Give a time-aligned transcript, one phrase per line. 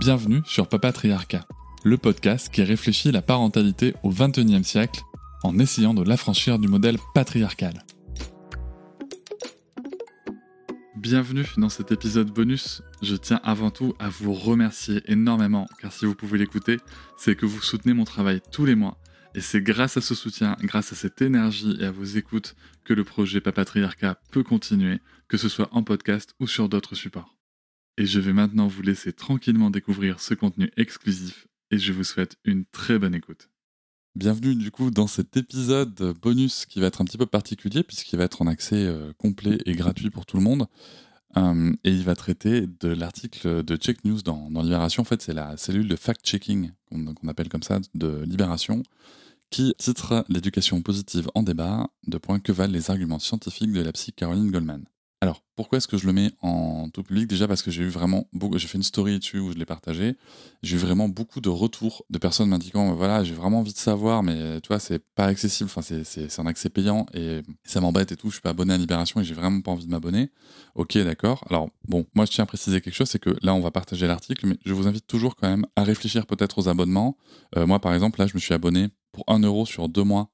[0.00, 1.46] Bienvenue sur Papatriarcat,
[1.84, 5.02] le podcast qui réfléchit la parentalité au XXIe siècle
[5.42, 7.84] en essayant de l'affranchir du modèle patriarcal.
[10.96, 12.80] Bienvenue dans cet épisode bonus.
[13.02, 16.78] Je tiens avant tout à vous remercier énormément, car si vous pouvez l'écouter,
[17.18, 18.96] c'est que vous soutenez mon travail tous les mois.
[19.34, 22.56] Et c'est grâce à ce soutien, grâce à cette énergie et à vos écoutes
[22.86, 24.98] que le projet Papatriarcat peut continuer,
[25.28, 27.36] que ce soit en podcast ou sur d'autres supports.
[27.98, 32.36] Et je vais maintenant vous laisser tranquillement découvrir ce contenu exclusif et je vous souhaite
[32.44, 33.50] une très bonne écoute.
[34.16, 38.18] Bienvenue du coup dans cet épisode bonus qui va être un petit peu particulier puisqu'il
[38.18, 40.66] va être en accès euh, complet et gratuit pour tout le monde.
[41.36, 45.02] Euh, et il va traiter de l'article de Check News dans, Libération.
[45.02, 48.82] En fait, c'est la cellule de fact-checking qu'on appelle comme ça de Libération
[49.50, 53.92] qui titre L'éducation positive en débat, de points que valent les arguments scientifiques de la
[53.92, 54.84] psy Caroline Goldman.
[55.22, 57.26] Alors, pourquoi est-ce que je le mets en tout public?
[57.26, 59.66] Déjà parce que j'ai eu vraiment beaucoup, j'ai fait une story dessus où je l'ai
[59.66, 60.16] partagé.
[60.62, 64.22] J'ai eu vraiment beaucoup de retours de personnes m'indiquant, voilà, j'ai vraiment envie de savoir,
[64.22, 65.68] mais tu vois, c'est pas accessible.
[65.70, 68.28] Enfin, c'est un accès payant et ça m'embête et tout.
[68.28, 70.30] Je suis pas abonné à Libération et j'ai vraiment pas envie de m'abonner.
[70.74, 71.44] Ok, d'accord.
[71.50, 74.06] Alors, bon, moi, je tiens à préciser quelque chose, c'est que là, on va partager
[74.06, 77.18] l'article, mais je vous invite toujours quand même à réfléchir peut-être aux abonnements.
[77.58, 80.30] Euh, moi, par exemple, là, je me suis abonné pour 1 euro sur deux mois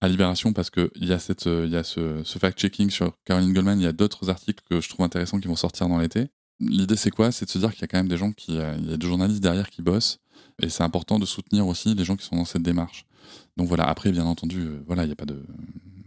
[0.00, 3.80] à Libération parce qu'il y a, cette, euh, y a ce, fact-checking sur Caroline Goldman.
[3.80, 6.28] Il y a d'autres articles que je trouve intéressants qui vont sortir dans l'été.
[6.58, 7.32] L'idée, c'est quoi?
[7.32, 8.58] C'est de se dire qu'il y a quand même des gens qui.
[8.58, 10.18] Euh, il y a des journalistes derrière qui bossent.
[10.62, 13.06] Et c'est important de soutenir aussi les gens qui sont dans cette démarche.
[13.56, 15.42] Donc voilà, après, bien entendu, euh, voilà, il n'y a pas de.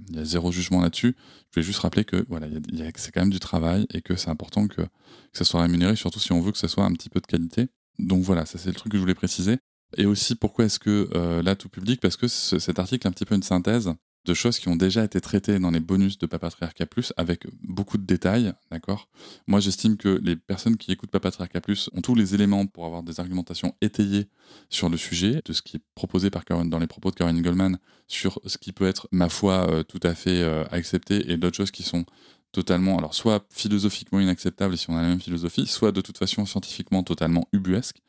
[0.10, 1.16] Il y a zéro jugement là-dessus.
[1.52, 2.48] Je vais juste rappeler que voilà,
[2.96, 4.88] c'est quand même du travail et que c'est important que, que
[5.34, 7.70] ça soit rémunéré, surtout si on veut que ça soit un petit peu de qualité.
[7.98, 9.58] Donc voilà, ça c'est le truc que je voulais préciser.
[9.98, 12.00] Et aussi, pourquoi est-ce que euh, là, tout public?
[12.02, 13.94] Parce que cet article est un petit peu une synthèse
[14.26, 17.98] de choses qui ont déjà été traitées dans les bonus de Papatriarca Plus avec beaucoup
[17.98, 19.10] de détails, d'accord?
[19.48, 23.04] Moi, j'estime que les personnes qui écoutent Papatriarca Plus ont tous les éléments pour avoir
[23.04, 24.28] des argumentations étayées
[24.70, 27.78] sur le sujet, de ce qui est proposé par dans les propos de Caroline Goldman,
[28.08, 31.58] sur ce qui peut être, ma foi, euh, tout à fait euh, accepté, et d'autres
[31.58, 32.06] choses qui sont
[32.54, 36.46] totalement, alors soit philosophiquement inacceptables si on a la même philosophie, soit de toute façon
[36.46, 38.02] scientifiquement totalement ubuesque.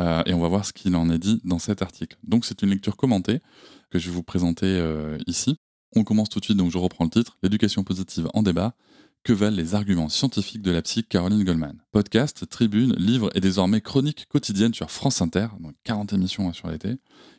[0.00, 2.16] Euh, et on va voir ce qu'il en est dit dans cet article.
[2.24, 3.40] Donc c'est une lecture commentée
[3.90, 5.56] que je vais vous présenter euh, ici.
[5.96, 8.74] On commence tout de suite, donc je reprends le titre, L'éducation positive en débat.
[9.22, 11.80] Que valent les arguments scientifiques de la psy Caroline Goldman?
[11.92, 16.68] Podcast, tribune, livre et désormais chronique quotidienne sur France Inter, donc 40 émissions hein, sur
[16.68, 16.96] l'été.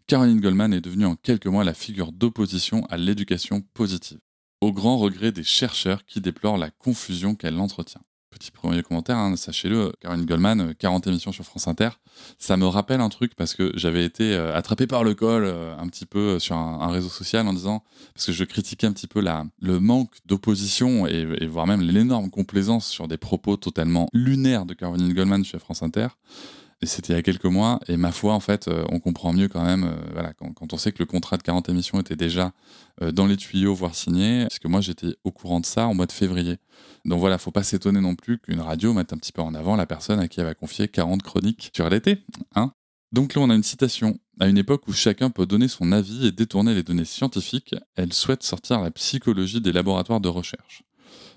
[0.07, 4.17] Caroline Goldman est devenue en quelques mois la figure d'opposition à l'éducation positive,
[4.61, 8.01] au grand regret des chercheurs qui déplorent la confusion qu'elle entretient
[8.35, 11.89] petit premier commentaire, hein, sachez-le, Caroline Goldman, 40 euh, émissions sur France Inter,
[12.37, 15.73] ça me rappelle un truc parce que j'avais été euh, attrapé par le col euh,
[15.77, 19.07] un petit peu sur un, réseau social en disant, parce que je critiquais un petit
[19.07, 24.09] peu la, le manque d'opposition et, et, voire même l'énorme complaisance sur des propos totalement
[24.11, 26.07] lunaires de Caroline Goldman chez France Inter.
[26.81, 27.79] Et c'était il y a quelques mois.
[27.87, 30.77] Et ma foi, en fait, euh, on comprend mieux quand même, euh, voilà, quand, on
[30.77, 32.51] sait que le contrat de 40 émissions était déjà
[33.01, 35.93] euh, dans les tuyaux, voire signé, parce que moi j'étais au courant de ça en
[35.93, 36.57] mois de février.
[37.05, 39.75] Donc voilà, faut pas s'étonner non plus qu'une radio mette un petit peu en avant
[39.75, 42.23] la personne à qui elle va confier 40 chroniques sur l'été.
[42.55, 42.71] Hein
[43.11, 44.19] donc là, on a une citation.
[44.41, 48.11] À une époque où chacun peut donner son avis et détourner les données scientifiques, elle
[48.11, 50.83] souhaite sortir la psychologie des laboratoires de recherche.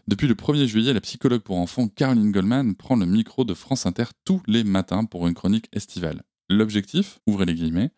[0.09, 3.85] Depuis le 1er juillet, la psychologue pour enfants Caroline Goldman prend le micro de France
[3.85, 6.23] Inter tous les matins pour une chronique estivale.
[6.49, 7.91] L'objectif, ouvrez les guillemets,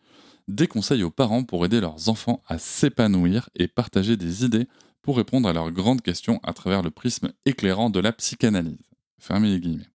[0.49, 4.67] des conseils aux parents pour aider leurs enfants à s'épanouir et partager des idées
[5.01, 8.89] pour répondre à leurs grandes questions à travers le prisme éclairant de la psychanalyse.
[9.17, 9.87] Fermez les guillemets.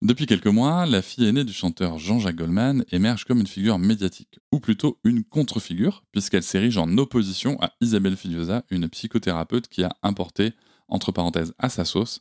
[0.00, 4.40] Depuis quelques mois, la fille aînée du chanteur Jean-Jacques Goldman émerge comme une figure médiatique,
[4.52, 9.94] ou plutôt une contre-figure, puisqu'elle s'érige en opposition à Isabelle Filiosa, une psychothérapeute qui a
[10.02, 10.54] importé
[10.88, 12.20] entre parenthèses, à sa sauce,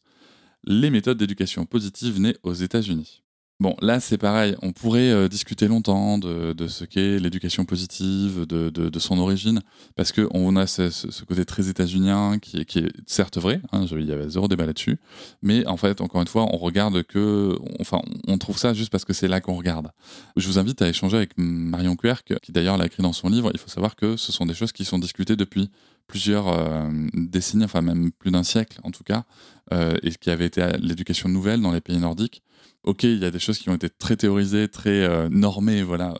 [0.63, 3.23] les méthodes d'éducation positive nées aux États-Unis.
[3.59, 8.99] Bon, là c'est pareil, on pourrait euh, discuter longtemps de, ce qu'est l'éducation positive, de,
[8.99, 9.61] son origine,
[9.95, 14.29] parce qu'on a ce, côté très états-unien qui, est certes vrai, hein, il y avait
[14.29, 14.99] zéro débat là-dessus,
[15.41, 19.05] mais en fait, encore une fois, on regarde que, enfin, on trouve ça juste parce
[19.05, 19.89] que c'est là qu'on regarde.
[20.35, 23.49] Je vous invite à échanger avec Marion Querc, qui d'ailleurs l'a écrit dans son livre,
[23.55, 25.71] il faut savoir que ce sont des choses qui sont discutées depuis
[26.07, 29.25] plusieurs euh, décennies, enfin même plus d'un siècle en tout cas,
[29.73, 32.43] euh, et qui avait été l'éducation nouvelle dans les pays nordiques.
[32.83, 36.13] Ok, il y a des choses qui ont été très théorisées, très normées, voilà,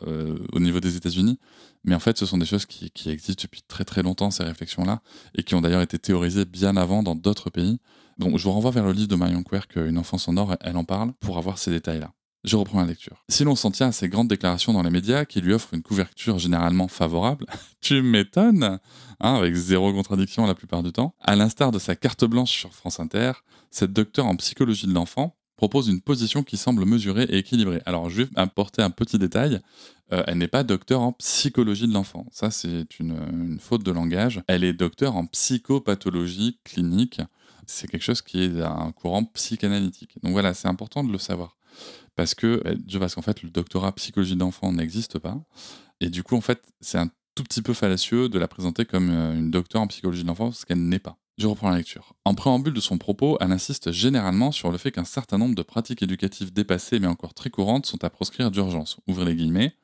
[0.52, 1.38] au niveau des États-Unis,
[1.84, 4.44] mais en fait, ce sont des choses qui, qui existent depuis très très longtemps ces
[4.44, 5.00] réflexions-là,
[5.34, 7.78] et qui ont d'ailleurs été théorisées bien avant dans d'autres pays.
[8.18, 10.76] Donc, je vous renvoie vers le livre de Marion Querc, Une enfance en or, elle
[10.76, 12.12] en parle, pour avoir ces détails-là.
[12.44, 13.24] Je reprends la lecture.
[13.28, 15.82] Si l'on s'en tient à ces grandes déclarations dans les médias qui lui offrent une
[15.82, 17.46] couverture généralement favorable,
[17.80, 18.78] tu m'étonnes,
[19.20, 22.72] hein, avec zéro contradiction la plupart du temps, à l'instar de sa carte blanche sur
[22.74, 23.32] France Inter,
[23.70, 27.82] cette docteure en psychologie de l'enfant propose une position qui semble mesurée et équilibrée.
[27.84, 29.60] Alors je vais apporter un petit détail,
[30.12, 33.90] euh, elle n'est pas docteure en psychologie de l'enfant, ça c'est une, une faute de
[33.90, 37.20] langage, elle est docteure en psychopathologie clinique,
[37.66, 40.14] c'est quelque chose qui est un courant psychanalytique.
[40.22, 41.58] Donc voilà, c'est important de le savoir
[42.18, 45.40] parce que euh, parce qu'en fait le doctorat psychologie d'enfant n'existe pas
[46.00, 49.08] et du coup en fait c'est un tout petit peu fallacieux de la présenter comme
[49.10, 51.16] euh, une docteure en psychologie de l'enfant ce qu'elle n'est pas.
[51.38, 52.14] Je reprends la lecture.
[52.24, 55.62] En préambule de son propos, elle insiste généralement sur le fait qu'un certain nombre de
[55.62, 58.98] pratiques éducatives dépassées mais encore très courantes sont à proscrire d'urgence.
[59.06, 59.76] Ouvrez les guillemets.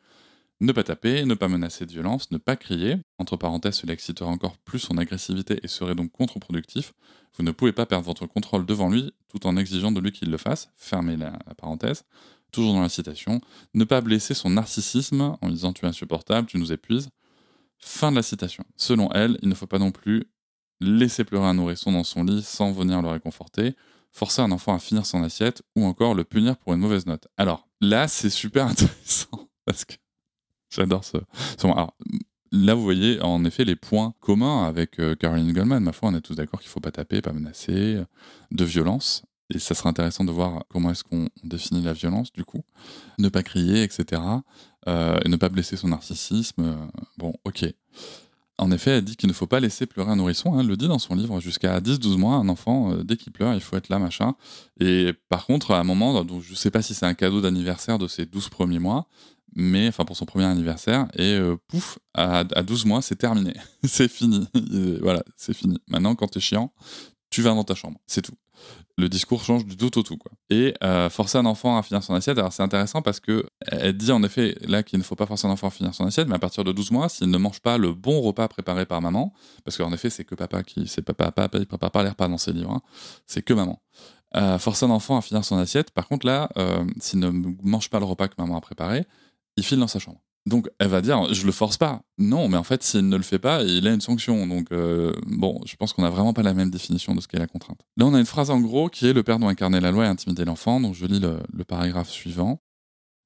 [0.60, 2.96] Ne pas taper, ne pas menacer de violence, ne pas crier.
[3.18, 6.92] Entre parenthèses, cela exciterait encore plus son agressivité et serait donc contre-productif.
[7.36, 10.30] Vous ne pouvez pas perdre votre contrôle devant lui tout en exigeant de lui qu'il
[10.30, 10.70] le fasse.
[10.76, 12.04] Fermez la, parenthèse.
[12.52, 13.40] Toujours dans la citation.
[13.74, 17.08] Ne pas blesser son narcissisme en disant tu es insupportable, tu nous épuises.
[17.78, 18.64] Fin de la citation.
[18.76, 20.28] Selon elle, il ne faut pas non plus
[20.80, 23.74] laisser pleurer un nourrisson dans son lit sans venir le réconforter,
[24.12, 27.26] forcer un enfant à finir son assiette ou encore le punir pour une mauvaise note.
[27.36, 29.94] Alors là, c'est super intéressant parce que
[30.74, 31.18] J'adore ce.
[31.62, 31.94] Alors,
[32.50, 35.82] là, vous voyez en effet les points communs avec euh, Caroline Goldman.
[35.82, 38.04] Ma foi, on est tous d'accord qu'il ne faut pas taper, pas menacer, euh,
[38.50, 39.24] de violence.
[39.50, 42.62] Et ça serait intéressant de voir comment est-ce qu'on définit la violence, du coup.
[43.18, 44.22] Ne pas crier, etc.
[44.88, 46.88] Euh, et ne pas blesser son narcissisme.
[47.18, 47.66] bon, ok.
[48.56, 50.54] En effet, elle dit qu'il ne faut pas laisser pleurer un nourrisson.
[50.54, 51.40] Hein, elle le dit dans son livre.
[51.40, 54.34] Jusqu'à 10-12 mois, un enfant, dès qu'il pleure, il faut être là, machin.
[54.80, 57.40] Et par contre, à un moment, donc, je ne sais pas si c'est un cadeau
[57.42, 59.08] d'anniversaire de ces 12 premiers mois,
[59.54, 63.54] mais enfin pour son premier anniversaire et euh, pouf à, à, 12 mois c'est terminé.
[63.84, 64.48] C'est fini.
[65.00, 65.78] Voilà c'est fini.
[65.88, 66.72] Maintenant quand t'es chiant
[67.30, 67.98] tu vas dans ta chambre.
[68.06, 68.36] C'est tout.
[68.96, 70.30] Le discours change du tout au tout quoi.
[70.50, 73.96] Et euh, forcer un enfant à finir son assiette alors c'est intéressant parce que elle
[73.96, 76.28] dit en effet là qu'il ne faut pas forcer un enfant à finir son assiette
[76.28, 79.02] mais à partir de 12 mois s'il ne mange pas le bon repas préparé par
[79.02, 79.32] maman
[79.64, 82.28] parce qu'en effet c'est que papa qui c'est papa papa il prépare pas les repas
[82.28, 82.82] dans ses livres hein,
[83.26, 83.82] c'est que maman.
[84.36, 86.48] Euh, forcer un enfant à finir son assiette par contre là
[87.00, 87.30] s'il ne
[87.62, 89.06] mange pas le repas que maman a préparé
[89.56, 90.20] il file dans sa chambre.
[90.46, 92.02] Donc elle va dire, je le force pas.
[92.18, 94.46] Non, mais en fait, s'il ne le fait pas, il a une sanction.
[94.46, 97.38] Donc euh, bon, je pense qu'on n'a vraiment pas la même définition de ce qu'est
[97.38, 97.80] la contrainte.
[97.96, 100.04] Là, on a une phrase en gros qui est le père doit incarner la loi
[100.04, 100.80] et intimider l'enfant.
[100.80, 102.60] Donc je lis le, paragraphe suivant.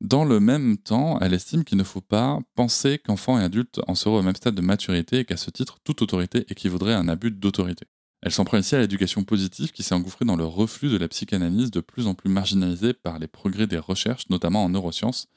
[0.00, 3.96] Dans le même temps, elle estime qu'il ne faut pas penser qu'enfants et adultes en
[3.96, 7.08] seraient au même stade de maturité et qu'à ce titre, toute autorité équivaudrait à un
[7.08, 7.84] abus d'autorité.
[8.22, 11.08] Elle s'en prend ici à l'éducation positive qui s'est engouffrée dans le reflux de la
[11.08, 15.28] psychanalyse de plus en plus marginalisée par les progrès des recherches, notamment en neurosciences,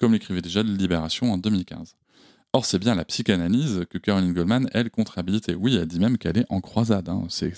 [0.00, 1.94] comme l'écrivait déjà Libération en 2015.
[2.52, 5.54] Or, c'est bien la psychanalyse que Caroline Goldman, elle, contre habilité.
[5.54, 7.08] Oui, elle dit même qu'elle est en croisade.
[7.08, 7.22] Hein.
[7.28, 7.52] C'est,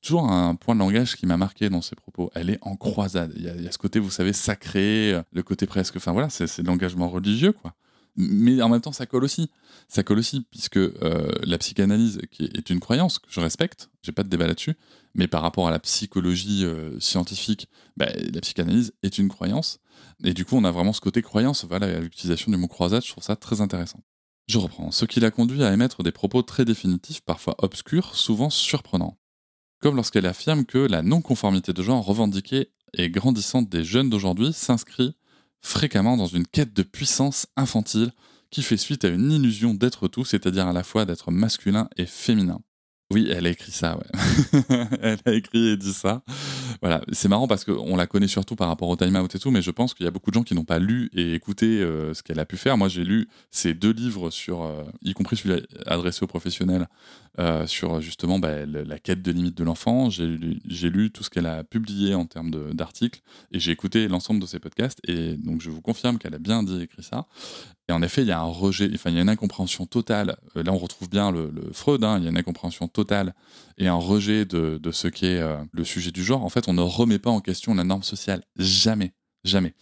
[0.00, 2.30] toujours un point de langage qui m'a marqué dans ses propos.
[2.36, 3.32] Elle est en croisade.
[3.34, 5.96] Il y, a, ce côté, vous savez, sacré, le côté presque.
[5.96, 7.74] Enfin voilà, c'est l'engagement religieux, quoi
[8.16, 9.50] mais en même temps, ça colle aussi.
[9.88, 14.12] Ça colle aussi, puisque euh, la psychanalyse, qui est une croyance que je respecte, j'ai
[14.12, 14.74] pas de débat là-dessus,
[15.14, 19.80] mais par rapport à la psychologie euh, scientifique, bah, la psychanalyse est une croyance.
[20.24, 21.64] Et du coup, on a vraiment ce côté croyance.
[21.64, 24.02] Voilà, l'utilisation du mot croisade, je trouve ça très intéressant.
[24.48, 24.90] Je reprends.
[24.90, 29.18] Ce qui l'a conduit à émettre des propos très définitifs, parfois obscurs, souvent surprenants.
[29.80, 35.16] Comme lorsqu'elle affirme que la non-conformité de genre revendiquée et grandissante des jeunes d'aujourd'hui s'inscrit
[35.62, 38.12] fréquemment dans une quête de puissance infantile
[38.50, 42.06] qui fait suite à une illusion d'être tout, c'est-à-dire à la fois d'être masculin et
[42.06, 42.60] féminin.
[43.10, 44.66] Oui, elle a écrit ça, ouais.
[45.02, 46.22] elle a écrit et dit ça.
[46.80, 49.50] Voilà, c'est marrant parce qu'on la connaît surtout par rapport au Time Out et tout,
[49.50, 51.66] mais je pense qu'il y a beaucoup de gens qui n'ont pas lu et écouté
[51.80, 52.76] euh, ce qu'elle a pu faire.
[52.76, 56.88] Moi, j'ai lu ces deux livres sur, euh, y compris celui adressé aux professionnels,
[57.38, 60.10] euh, sur justement bah, la quête de limite de l'enfant.
[60.10, 64.46] J'ai lu, tout ce qu'elle a publié en termes d'articles et j'ai écouté l'ensemble de
[64.46, 67.26] ses podcasts et donc je vous confirme qu'elle a bien dit écrit ça.
[67.88, 70.36] Et en effet, il y a un rejet, enfin, il y a une incompréhension totale.
[70.54, 73.34] Là, on retrouve bien le, Freud, hein, il y a une incompréhension totale
[73.78, 75.40] et un rejet de, ce qu'est
[75.72, 76.44] le sujet du genre.
[76.44, 78.42] En fait, on ne remet pas en question la norme sociale.
[78.56, 79.12] Jamais.
[79.44, 79.74] Jamais.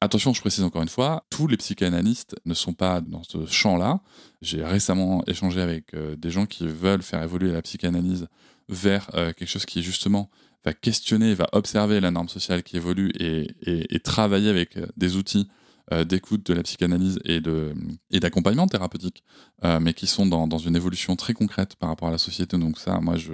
[0.00, 4.00] Attention, je précise encore une fois, tous les psychanalystes ne sont pas dans ce champ-là.
[4.42, 8.28] J'ai récemment échangé avec euh, des gens qui veulent faire évoluer la psychanalyse
[8.68, 10.30] vers quelque chose qui justement
[10.64, 15.63] va questionner, va observer la norme sociale qui évolue et travailler avec des outils euh,
[16.04, 17.74] d'écoute de la psychanalyse et de
[18.10, 19.22] et d'accompagnement thérapeutique,
[19.64, 22.56] euh, mais qui sont dans, dans, une évolution très concrète par rapport à la société.
[22.56, 23.32] Donc ça, moi, je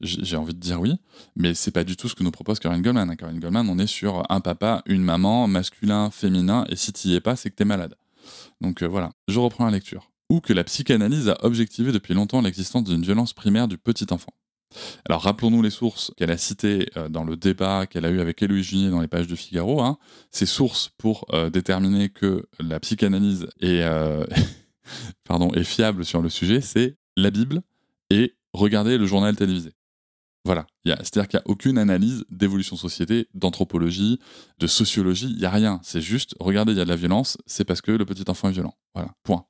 [0.00, 0.96] j'ai envie de dire oui,
[1.36, 3.16] mais c'est pas du tout ce que nous propose Caroline Goldman.
[3.16, 7.14] Caroline Goldman, on est sur un papa, une maman, masculin, féminin, et si tu y
[7.14, 7.94] es pas, c'est que tu es malade.
[8.60, 10.10] Donc euh, voilà, je reprends la lecture.
[10.30, 14.32] Ou que la psychanalyse a objectivé depuis longtemps l'existence d'une violence primaire du petit enfant.
[15.08, 18.42] Alors rappelons-nous les sources qu'elle a citées euh, dans le débat qu'elle a eu avec
[18.42, 19.80] Héloïse Junier dans les pages de Figaro.
[19.80, 19.98] Hein.
[20.30, 24.24] Ces sources pour euh, déterminer que la psychanalyse est, euh,
[25.24, 27.62] pardon, fiable sur le sujet, c'est la Bible
[28.10, 29.72] et regarder le journal télévisé.
[30.44, 34.18] Voilà, c'est-à-dire qu'il n'y a aucune analyse d'évolution société, d'anthropologie,
[34.58, 35.78] de sociologie, il n'y a rien.
[35.84, 38.48] C'est juste, regardez, il y a de la violence, c'est parce que le petit enfant
[38.48, 38.74] est violent.
[38.92, 39.46] Voilà, point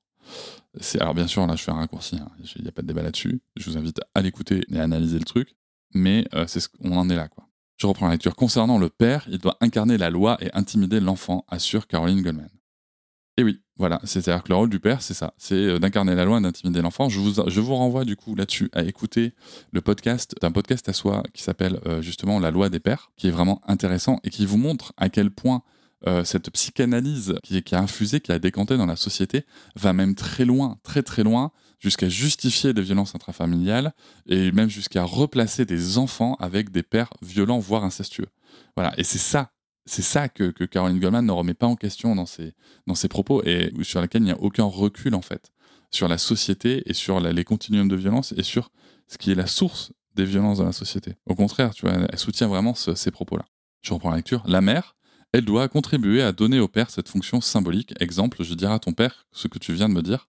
[1.01, 2.31] alors bien sûr, là je fais un raccourci, hein.
[2.57, 3.41] il n'y a pas de débat là-dessus.
[3.57, 5.55] Je vous invite à l'écouter et à analyser le truc,
[5.95, 7.49] mais euh, c'est ce qu'on en est là quoi.
[7.77, 8.37] Je reprends la lecture.
[8.37, 12.49] Concernant le père, il doit incarner la loi et intimider l'enfant, assure Caroline Goldman.
[13.39, 16.25] Et oui, voilà, c'est-à-dire que le rôle du père, c'est ça, c'est euh, d'incarner la
[16.25, 17.09] loi et d'intimider l'enfant.
[17.09, 19.35] Je vous, je vous renvoie du coup là-dessus à écouter
[19.73, 23.29] le podcast d'un podcast à soi qui s'appelle euh, justement La loi des pères, qui
[23.29, 25.63] est vraiment intéressant et qui vous montre à quel point
[26.07, 29.45] euh, cette psychanalyse qui, a infusé, qui a décanté dans la société,
[29.77, 33.93] va même très loin, très très loin, jusqu'à justifier des violences intrafamiliales
[34.27, 38.29] et même jusqu'à replacer des enfants avec des pères violents, voire incestueux.
[38.77, 39.53] Voilà, et c'est ça,
[39.85, 42.53] c'est ça que, que, Caroline Goldman ne remet pas en question dans ses,
[42.87, 45.53] dans ses propos et sur laquelle il n'y a aucun recul en fait
[45.91, 48.71] sur la société et sur les continuums de violence et sur
[49.09, 51.17] ce qui est la source des violences dans la société.
[51.27, 53.45] Au contraire, tu vois, elle soutient vraiment ces propos-là.
[53.83, 54.43] Je reprends la lecture.
[54.47, 54.97] La mère,
[55.33, 57.95] elle doit contribuer à donner au père cette fonction symbolique.
[58.01, 60.29] Exemple, je dirai à ton père ce que tu viens de me dire.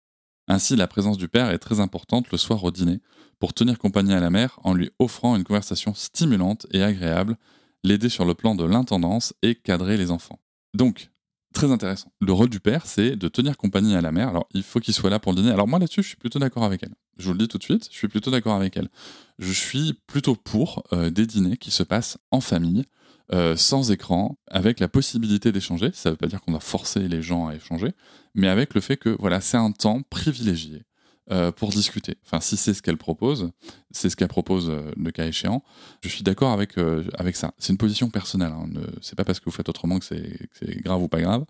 [0.47, 2.99] Ainsi, la présence du père est très importante le soir au dîner,
[3.39, 7.37] pour tenir compagnie à la mère en lui offrant une conversation stimulante et agréable,
[7.83, 10.39] l'aider sur le plan de l'intendance et cadrer les enfants.
[10.73, 11.09] Donc,
[11.53, 12.11] très intéressant.
[12.19, 14.29] Le rôle du père, c'est de tenir compagnie à la mère.
[14.29, 15.51] Alors, il faut qu'il soit là pour le dîner.
[15.51, 16.93] Alors, moi, là-dessus, je suis plutôt d'accord avec elle.
[17.17, 18.89] Je vous le dis tout de suite, je suis plutôt d'accord avec elle.
[19.37, 22.85] Je suis plutôt pour euh, des dîners qui se passent en famille,
[23.31, 25.91] euh, sans écran, avec la possibilité d'échanger.
[25.93, 27.93] Ça ne veut pas dire qu'on doit forcer les gens à échanger,
[28.33, 30.83] mais avec le fait que voilà, c'est un temps privilégié
[31.31, 32.15] euh, pour discuter.
[32.25, 33.51] Enfin, si c'est ce qu'elle propose,
[33.91, 35.63] c'est ce qu'elle propose euh, le cas échéant.
[36.03, 36.77] Je suis d'accord avec
[37.19, 37.53] avec ça.
[37.59, 38.51] C'est une position personnelle.
[38.51, 38.67] Hein.
[39.01, 41.45] C'est pas parce que vous faites autrement que c'est grave ou pas grave.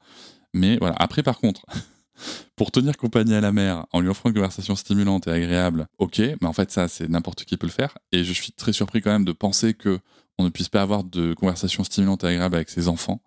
[0.54, 0.96] Mais voilà.
[1.00, 1.66] Après, par contre.
[2.56, 6.20] pour tenir compagnie à la mère en lui offrant une conversation stimulante et agréable, ok,
[6.20, 7.98] mais en fait ça c'est n'importe qui peut le faire.
[8.12, 10.00] Et je suis très surpris quand même de penser que
[10.40, 13.22] on ne puisse pas avoir de conversations stimulantes et agréables avec ses enfants.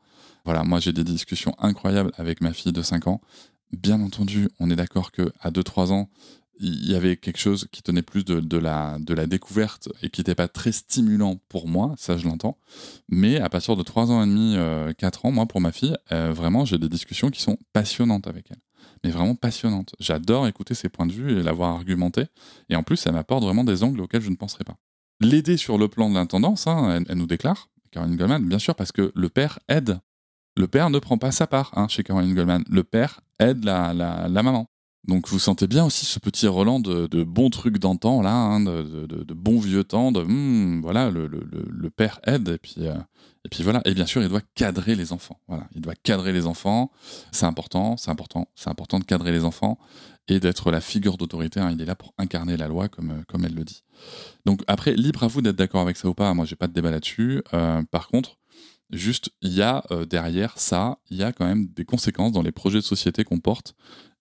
[0.45, 3.21] Voilà, moi j'ai des discussions incroyables avec ma fille de 5 ans.
[3.71, 6.09] Bien entendu, on est d'accord que à 2-3 ans,
[6.59, 10.21] il y avait quelque chose qui tenait plus de, la, de la découverte et qui
[10.21, 12.57] n'était pas très stimulant pour moi, ça je l'entends.
[13.09, 14.55] Mais à partir de 3 ans et demi,
[14.97, 18.27] 4 euh, ans, moi pour ma fille, euh, vraiment j'ai des discussions qui sont passionnantes
[18.27, 18.61] avec elle.
[19.05, 19.95] Mais vraiment passionnantes.
[20.01, 22.25] J'adore écouter ses points de vue et l'avoir argumenté.
[22.69, 24.77] Et en plus, ça m'apporte vraiment des angles auxquels je ne penserais pas
[25.23, 28.93] l'aider sur le plan de l'intendance, hein, elle, nous déclare, Caroline Goldman, bien sûr, parce
[28.93, 29.99] que le père aide.
[30.57, 32.65] Le père ne prend pas sa part hein, chez Caroline Goldman.
[32.69, 34.69] Le père aide la, la, maman.
[35.05, 38.61] Donc vous sentez bien aussi ce petit Roland de, de bons trucs d'antan, là, hein,
[38.61, 42.95] de, de, bons vieux temps, de hmm, voilà, le, père aide, et puis, euh,
[43.45, 43.83] et puis voilà.
[43.85, 45.41] Et bien sûr, il doit cadrer les enfants.
[45.49, 46.93] Voilà, il doit cadrer les enfants.
[47.33, 49.77] C'est important, c'est important, c'est important de cadrer les enfants
[50.29, 51.59] et d'être la figure d'autorité.
[51.59, 51.73] Hein.
[51.73, 53.83] Il est là pour incarner la loi, comme, euh, comme elle le dit.
[54.47, 56.33] Donc après, libre à vous d'être d'accord avec ça ou pas.
[56.33, 57.43] Moi, j'ai pas de débat là-dessus.
[57.55, 58.39] Euh, par contre,
[58.91, 62.53] juste, il y a derrière ça, il y a quand même des conséquences dans les
[62.53, 63.75] projets de société qu'on porte,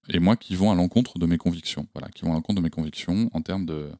[0.10, 1.88] et moi qui vont à l'encontre de mes convictions.
[1.94, 3.92] Voilà, qui vont à l'encontre de mes convictions en termes de,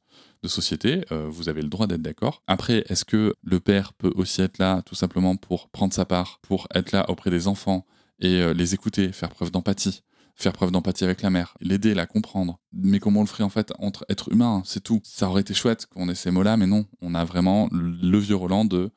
[0.46, 1.06] société.
[1.12, 2.42] vous avez le droit d'être d'accord.
[2.48, 6.40] Après, est-ce que le père peut aussi être là tout simplement pour prendre sa part,
[6.42, 7.86] pour être là auprès des enfants
[8.20, 10.02] et les écouter, faire preuve d'empathie
[10.42, 12.60] faire preuve d'empathie avec la mère, l'aider, la comprendre?
[12.74, 15.02] Mais comment on le ferait en fait entre êtres humains, c'est tout.
[15.04, 18.36] Ça aurait été chouette qu'on ait ces mots-là, mais non, on a vraiment le vieux
[18.36, 18.92] Roland de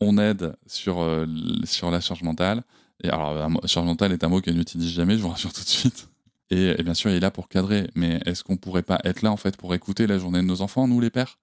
[0.00, 1.26] on aide sur, euh,
[1.64, 2.62] sur la charge mentale.
[3.02, 5.68] Et alors, charge mentale est un mot qu'elle n'utilise jamais, je vous rassure tout de
[5.68, 6.08] suite.
[6.50, 7.90] Et, bien sûr, il est là pour cadrer.
[7.94, 10.60] Mais est-ce qu'on pourrait pas être là en fait pour écouter la journée de nos
[10.60, 11.38] enfants, nous les pères?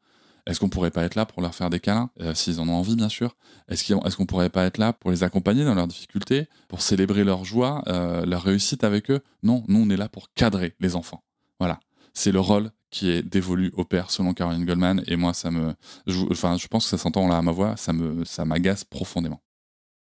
[0.45, 2.73] Est-ce qu'on pourrait pas être là pour leur faire des câlins, euh, s'ils en ont
[2.73, 3.37] envie, bien sûr?
[3.69, 7.45] Est-ce qu'on pourrait pas être là pour les accompagner dans leurs difficultés, pour célébrer leur
[7.45, 9.21] joie, euh, leur réussite avec eux?
[9.41, 11.23] Non, nous, on est là pour cadrer les enfants.
[11.59, 11.79] Voilà.
[12.13, 15.01] C'est le rôle qui est dévolu au père, selon Caroline Goldman.
[15.07, 15.73] Et moi, ça me.
[16.07, 18.83] Je, enfin, je pense que ça s'entend là à ma voix, ça me, ça m'agace
[18.83, 19.41] profondément.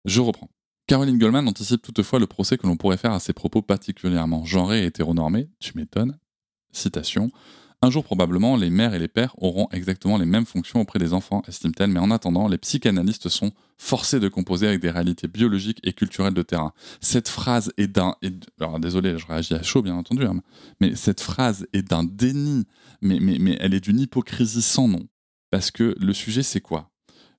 [0.04, 0.48] Je reprends.
[0.88, 4.84] Caroline Goldman anticipe toutefois le procès que l'on pourrait faire à ses propos particulièrement genrés
[4.84, 5.50] et hétéronormés.
[5.60, 6.18] Tu m'étonnes.
[6.72, 7.30] Citation.
[7.82, 11.12] Un jour probablement, les mères et les pères auront exactement les mêmes fonctions auprès des
[11.12, 15.78] enfants, estime-t-elle, mais en attendant, les psychanalystes sont forcés de composer avec des réalités biologiques
[15.84, 16.72] et culturelles de terrain.
[17.02, 18.16] Cette phrase est d'un...
[18.58, 20.40] Alors désolé, je réagis à chaud bien entendu, hein,
[20.80, 22.64] mais cette phrase est d'un déni,
[23.02, 25.06] mais, mais, mais elle est d'une hypocrisie sans nom.
[25.50, 26.90] Parce que le sujet c'est quoi?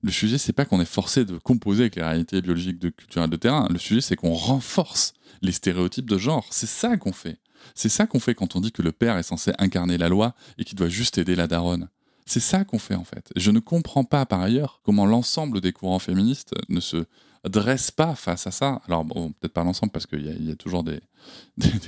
[0.02, 3.30] Le sujet, c'est pas qu'on est forcé de composer avec les réalités biologiques de culturelles
[3.30, 3.68] de terrain.
[3.70, 6.46] Le sujet, c'est qu'on renforce les stéréotypes de genre.
[6.50, 7.38] C'est ça qu'on fait.
[7.74, 10.34] C'est ça qu'on fait quand on dit que le père est censé incarner la loi
[10.58, 11.88] et qu'il doit juste aider la daronne.
[12.24, 13.30] C'est ça qu'on fait en fait.
[13.36, 17.04] Je ne comprends pas par ailleurs comment l'ensemble des courants féministes ne se
[17.48, 18.80] dressent pas face à ça.
[18.86, 21.00] Alors bon, peut-être pas l'ensemble parce qu'il y, a toujours des,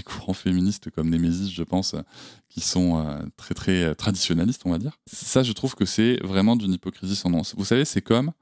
[0.05, 1.95] courants féministes comme Némésis, je pense,
[2.49, 4.99] qui sont euh, très très euh, traditionnalistes, on va dire.
[5.07, 7.43] Ça, je trouve que c'est vraiment d'une hypocrisie sans nom.
[7.57, 8.33] Vous savez, c'est comme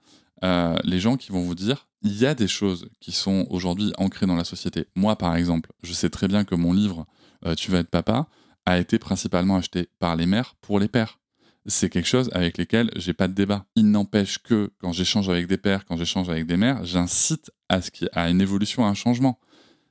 [0.44, 3.92] euh, les gens qui vont vous dire il y a des choses qui sont aujourd'hui
[3.98, 4.86] ancrées dans la société.
[4.94, 7.06] Moi, par exemple, je sais très bien que mon livre
[7.58, 8.26] Tu vas être papa
[8.64, 11.19] a été principalement acheté par les mères pour les pères.
[11.66, 13.66] C'est quelque chose avec lequel j'ai pas de débat.
[13.76, 17.82] Il n'empêche que quand j'échange avec des pères, quand j'échange avec des mères, j'incite à
[17.82, 19.38] ce qu'il ait une évolution, à un changement.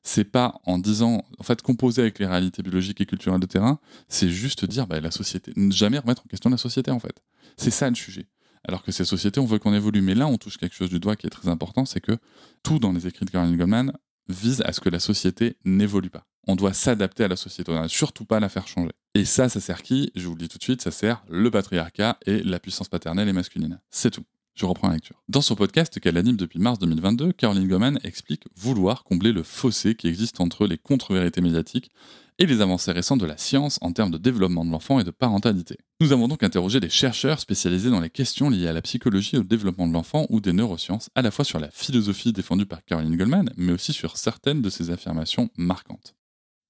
[0.02, 3.80] C'est pas en disant, en fait, composer avec les réalités biologiques et culturelles de terrain,
[4.08, 7.22] c'est juste dire bah, la société, ne jamais remettre en question la société en fait.
[7.58, 8.28] C'est ça le sujet
[8.68, 10.02] alors que ces sociétés, on veut qu'on évolue.
[10.02, 12.18] Mais là, on touche quelque chose du doigt qui est très important, c'est que
[12.64, 13.94] tout dans les écrits de Caroline Goldman
[14.28, 16.26] vise à ce que la société n'évolue pas.
[16.48, 18.92] On doit s'adapter à la société, on n'a surtout pas à la faire changer.
[19.20, 20.14] Et ça, ça sert qui?
[20.16, 23.28] Je vous le dis tout de suite, ça sert le patriarcat et la puissance paternelle
[23.28, 23.82] et masculine.
[23.92, 24.24] C'est tout.
[24.56, 25.22] Je reprends la lecture.
[25.28, 29.96] Dans son podcast qu'elle anime depuis mars 2022, Caroline Goldman explique vouloir combler le fossé
[29.96, 31.92] qui existe entre les contre-vérités médiatiques
[32.38, 35.12] et les avancées récentes de la science en termes de développement de l'enfant et de
[35.12, 35.76] parentalité.
[36.00, 39.40] Nous avons donc interrogé des chercheurs spécialisés dans les questions liées à la psychologie et
[39.40, 42.86] au développement de l'enfant ou des neurosciences, à la fois sur la philosophie défendue par
[42.86, 46.16] Caroline Goldman, mais aussi sur certaines de ses affirmations marquantes.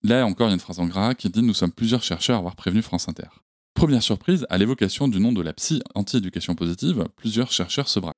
[0.04, 2.38] Là encore, il y a une phrase en gras qui dit Nous sommes plusieurs chercheurs
[2.38, 3.28] à avoir prévenu France Inter.
[3.74, 8.16] Première surprise, à l'évocation du nom de la psy anti-éducation positive, plusieurs chercheurs se braquent.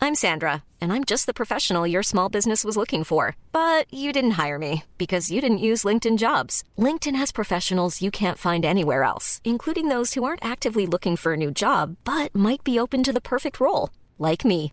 [0.00, 3.34] I'm Sandra, and I'm just the professional your small business was looking for.
[3.50, 6.62] But you didn't hire me because you didn't use LinkedIn jobs.
[6.78, 11.32] LinkedIn has professionals you can't find anywhere else, including those who aren't actively looking for
[11.32, 14.72] a new job but might be open to the perfect role, like me.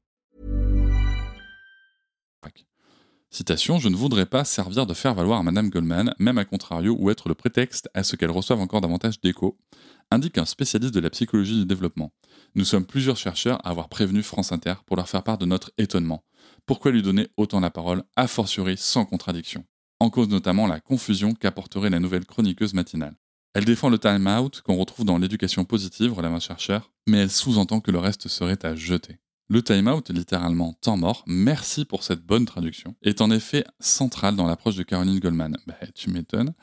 [3.33, 6.97] Citation Je ne voudrais pas servir de faire valoir à Madame Goldman, même à contrario,
[6.99, 9.57] ou être le prétexte à ce qu'elle reçoive encore davantage d'écho,
[10.11, 12.11] indique un spécialiste de la psychologie du développement.
[12.55, 15.71] Nous sommes plusieurs chercheurs à avoir prévenu France Inter pour leur faire part de notre
[15.77, 16.25] étonnement.
[16.65, 19.63] Pourquoi lui donner autant la parole, a fortiori sans contradiction?
[20.01, 23.15] En cause notamment la confusion qu'apporterait la nouvelle chroniqueuse matinale.
[23.53, 27.79] Elle défend le time-out qu'on retrouve dans l'éducation positive, relève un chercheur, mais elle sous-entend
[27.79, 29.19] que le reste serait à jeter.
[29.53, 34.47] Le time-out, littéralement temps mort, merci pour cette bonne traduction, est en effet central dans
[34.47, 35.57] l'approche de Caroline Goldman.
[35.67, 36.53] Bah, tu m'étonnes.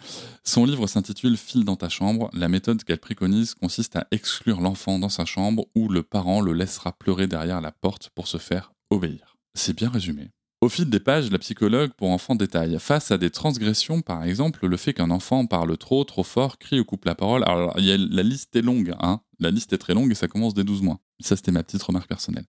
[0.42, 2.30] Son livre s'intitule File dans ta chambre.
[2.32, 6.54] La méthode qu'elle préconise consiste à exclure l'enfant dans sa chambre où le parent le
[6.54, 9.36] laissera pleurer derrière la porte pour se faire obéir.
[9.54, 10.30] C'est bien résumé.
[10.62, 12.78] Au fil des pages, la psychologue pour enfants détaille.
[12.80, 16.80] Face à des transgressions, par exemple, le fait qu'un enfant parle trop, trop fort, crie
[16.80, 17.44] ou coupe la parole.
[17.44, 19.20] Alors, la liste est longue, hein.
[19.40, 21.00] La liste est très longue et ça commence dès 12 mois.
[21.20, 22.46] Ça, c'était ma petite remarque personnelle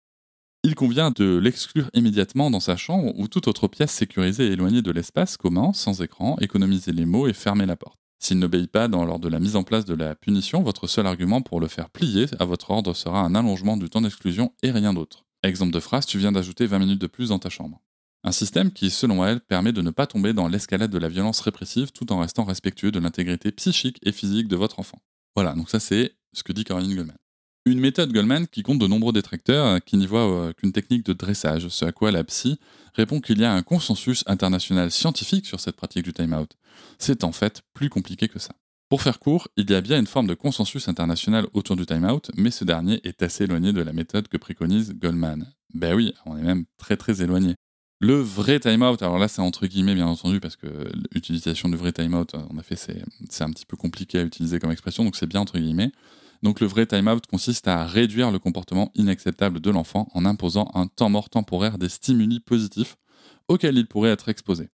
[0.63, 4.81] il convient de l'exclure immédiatement dans sa chambre ou toute autre pièce sécurisée et éloignée
[4.81, 7.97] de l'espace commun, sans écran, économiser les mots et fermer la porte.
[8.21, 11.41] S'il n'obéit pas lors de la mise en place de la punition, votre seul argument
[11.41, 14.93] pour le faire plier à votre ordre sera un allongement du temps d'exclusion et rien
[14.93, 15.25] d'autre.
[15.43, 17.81] Exemple de phrase, tu viens d'ajouter 20 minutes de plus dans ta chambre.
[18.25, 21.39] Un système qui, selon elle, permet de ne pas tomber dans l'escalade de la violence
[21.39, 24.99] répressive tout en restant respectueux de l'intégrité psychique et physique de votre enfant.
[25.35, 27.17] Voilà, donc ça c'est ce que dit Caroline Goldman.
[27.65, 31.05] Une méthode Goldman qui compte de nombreux détracteurs euh, qui n'y voient euh, qu'une technique
[31.05, 32.59] de dressage, ce à quoi la psy
[32.93, 36.53] répond qu'il y a un consensus international scientifique sur cette pratique du time-out.
[36.97, 38.53] C'est en fait plus compliqué que ça.
[38.87, 42.31] Pour faire court, il y a bien une forme de consensus international autour du time-out,
[42.35, 45.45] mais ce dernier est assez éloigné de la méthode que préconise Goldman.
[45.75, 47.55] Ben oui, on est même très très éloigné.
[48.01, 51.91] Le vrai time-out, alors là c'est entre guillemets bien entendu parce que l'utilisation du vrai
[51.91, 55.41] time-out, en effet c'est un petit peu compliqué à utiliser comme expression, donc c'est bien
[55.41, 55.91] entre guillemets.
[56.41, 60.87] Donc le vrai time-out consiste à réduire le comportement inacceptable de l'enfant en imposant un
[60.87, 62.97] temps mort temporaire des stimuli positifs
[63.47, 64.69] auxquels il pourrait être exposé.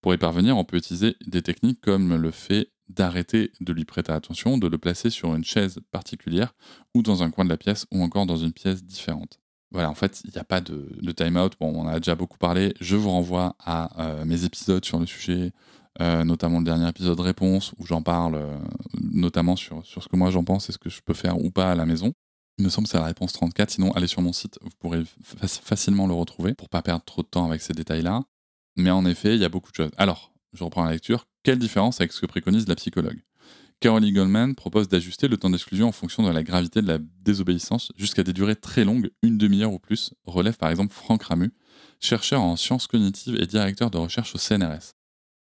[0.00, 4.12] Pour y parvenir, on peut utiliser des techniques comme le fait d'arrêter de lui prêter
[4.12, 6.54] attention, de le placer sur une chaise particulière
[6.94, 9.40] ou dans un coin de la pièce ou encore dans une pièce différente.
[9.70, 11.54] Voilà, en fait, il n'y a pas de, time-out.
[11.58, 12.74] Bon, on a déjà beaucoup parlé.
[12.80, 15.52] Je vous renvoie à euh, mes épisodes sur le sujet
[16.00, 18.58] euh, notamment le dernier épisode réponse où j'en parle, euh,
[19.00, 21.72] notamment sur, ce que moi j'en pense et ce que je peux faire ou pas
[21.72, 22.12] à la maison.
[22.58, 25.02] Il me semble que c'est la réponse 34, sinon allez sur mon site, vous pourrez
[25.36, 28.22] facilement le retrouver pour pas perdre trop de temps avec ces détails-là.
[28.76, 29.90] Mais en effet, il y a beaucoup de choses.
[29.96, 31.26] Alors, je reprends la lecture.
[31.42, 33.20] Quelle différence avec ce que préconise la psychologue?
[33.80, 37.92] Caroline Goldman propose d'ajuster le temps d'exclusion en fonction de la gravité de la désobéissance
[37.96, 41.52] jusqu'à des durées très longues, une demi-heure ou plus, relève par exemple Franck Ramu,
[42.00, 44.94] chercheur en sciences cognitives et directeur de recherche au CNRS.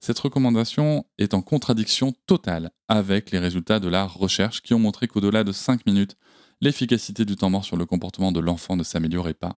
[0.03, 5.07] Cette recommandation est en contradiction totale avec les résultats de la recherche qui ont montré
[5.07, 6.17] qu'au-delà de 5 minutes,
[6.63, 9.57] l'efficacité du temps mort sur le comportement de l'enfant ne s'améliorait pas,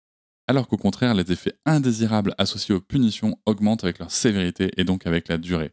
[0.48, 5.07] alors qu'au contraire, les effets indésirables associés aux punitions augmentent avec leur sévérité et donc
[5.07, 5.70] avec la durée.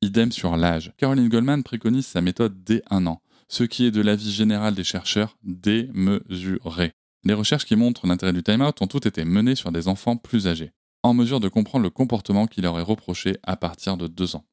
[0.00, 0.94] Idem sur l'âge.
[0.96, 4.84] Caroline Goldman préconise sa méthode dès un an, ce qui est de l'avis général des
[4.84, 6.92] chercheurs démesuré.
[7.24, 10.46] Les recherches qui montrent l'intérêt du time-out ont toutes été menées sur des enfants plus
[10.46, 10.72] âgés
[11.08, 14.44] en mesure de comprendre le comportement qu'il leur est reproché à partir de deux ans.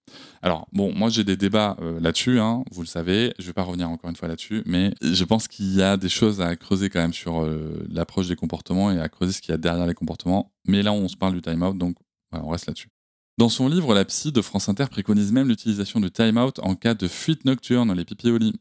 [0.41, 3.53] Alors, bon, moi j'ai des débats euh, là-dessus, hein, vous le savez, je ne vais
[3.53, 6.55] pas revenir encore une fois là-dessus, mais je pense qu'il y a des choses à
[6.55, 9.57] creuser quand même sur euh, l'approche des comportements et à creuser ce qu'il y a
[9.57, 10.51] derrière les comportements.
[10.67, 11.97] Mais là, on se parle du time-out, donc
[12.31, 12.89] on reste là-dessus.
[13.37, 16.93] Dans son livre, la psy de France Inter préconise même l'utilisation du time-out en cas
[16.93, 18.53] de fuite nocturne, les pipi au lit.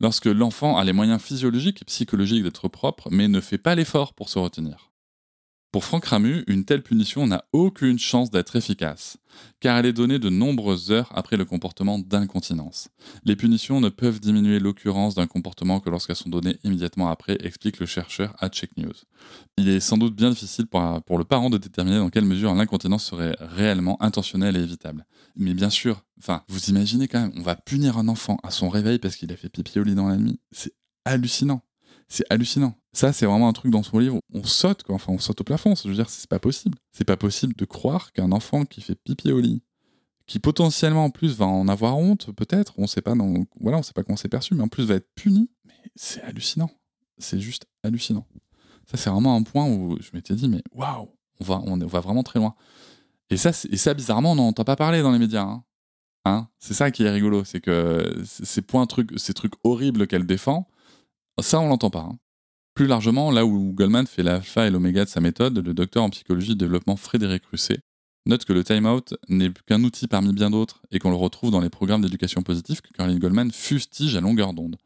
[0.00, 4.14] Lorsque l'enfant a les moyens physiologiques et psychologiques d'être propre, mais ne fait pas l'effort
[4.14, 4.90] pour se retenir.
[5.76, 9.18] Pour Franck Ramu, une telle punition n'a aucune chance d'être efficace,
[9.60, 12.88] car elle est donnée de nombreuses heures après le comportement d'incontinence.
[13.26, 17.78] Les punitions ne peuvent diminuer l'occurrence d'un comportement que lorsqu'elles sont données immédiatement après, explique
[17.78, 18.94] le chercheur à Check News.
[19.58, 23.04] Il est sans doute bien difficile pour, le parent de déterminer dans quelle mesure l'incontinence
[23.04, 25.04] serait réellement intentionnelle et évitable.
[25.36, 28.70] Mais bien sûr, enfin, vous imaginez quand même, on va punir un enfant à son
[28.70, 30.40] réveil parce qu'il a fait pipi au lit dans la nuit.
[30.52, 30.72] C'est
[31.04, 31.65] hallucinant.
[32.08, 32.74] C'est hallucinant.
[32.92, 34.20] Ça, c'est vraiment un truc dans son livre.
[34.32, 34.84] On saute.
[34.88, 35.74] Enfin, on saute au plafond.
[35.74, 36.78] Je veux dire, c'est pas possible.
[36.92, 39.62] C'est pas possible de croire qu'un enfant qui fait pipi au lit,
[40.26, 43.82] qui potentiellement en plus va en avoir honte, peut-être, on sait pas, donc voilà, on
[43.82, 45.50] sait pas comment c'est perçu, mais en plus va être puni.
[45.64, 46.70] Mais c'est hallucinant.
[47.18, 48.26] C'est juste hallucinant.
[48.90, 51.08] Ça, c'est vraiment un point où je m'étais dit, mais waouh,
[51.40, 52.54] on va, on va vraiment très loin.
[53.30, 55.42] Et ça, et ça bizarrement, on n'en entend pas parler dans les médias.
[55.42, 55.64] Hein.
[56.24, 56.48] Hein?
[56.58, 60.68] C'est ça qui est rigolo, c'est que ces points trucs, ces trucs horribles qu'elle défend,
[61.40, 62.00] ça, on l'entend pas.
[62.00, 62.18] Hein.
[62.74, 66.10] Plus largement, là où Goldman fait l'alpha et l'oméga de sa méthode, le docteur en
[66.10, 67.78] psychologie de développement Frédéric Russet
[68.26, 71.60] note que le time-out n'est qu'un outil parmi bien d'autres et qu'on le retrouve dans
[71.60, 74.76] les programmes d'éducation positive que Caroline Goldman fustige à longueur d'onde.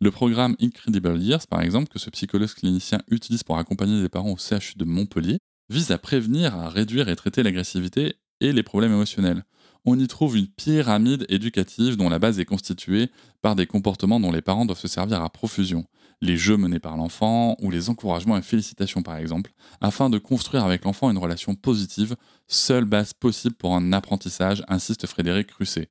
[0.00, 4.30] Le programme Incredible Years, par exemple, que ce psychologue clinicien utilise pour accompagner les parents
[4.30, 5.38] au CHU de Montpellier,
[5.70, 9.44] vise à prévenir, à réduire et traiter l'agressivité et les problèmes émotionnels
[9.84, 13.10] on y trouve une pyramide éducative dont la base est constituée
[13.42, 15.84] par des comportements dont les parents doivent se servir à profusion.
[16.20, 20.64] Les jeux menés par l'enfant ou les encouragements et félicitations par exemple, afin de construire
[20.64, 22.16] avec l'enfant une relation positive,
[22.48, 25.90] seule base possible pour un apprentissage, insiste Frédéric Crusset.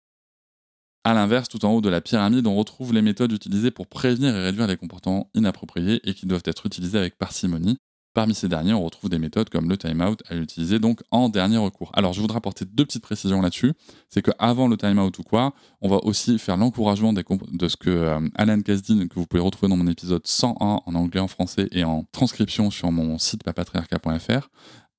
[1.04, 4.36] A l'inverse, tout en haut de la pyramide, on retrouve les méthodes utilisées pour prévenir
[4.36, 7.78] et réduire les comportements inappropriés et qui doivent être utilisées avec parcimonie,
[8.14, 11.58] Parmi ces derniers, on retrouve des méthodes comme le timeout à utiliser donc en dernier
[11.58, 11.92] recours.
[11.96, 13.74] Alors, je voudrais apporter deux petites précisions là-dessus.
[14.10, 18.20] C'est qu'avant le timeout ou quoi, on va aussi faire l'encouragement de ce que euh,
[18.36, 21.84] Alan Kasdin, que vous pouvez retrouver dans mon épisode 101 en anglais, en français et
[21.84, 24.50] en transcription sur mon site papatriarca.fr,